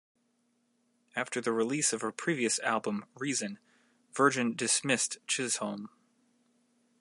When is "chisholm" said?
5.27-5.91